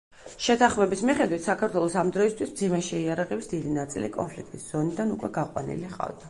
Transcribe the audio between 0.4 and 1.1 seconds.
შეთანხმების